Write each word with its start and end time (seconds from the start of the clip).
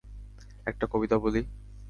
একটা 0.67 0.85
কবিতা 0.87 1.17
বলি? 1.19 1.41